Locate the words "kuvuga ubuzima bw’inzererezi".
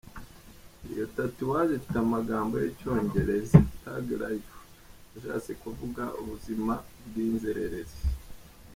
5.61-8.01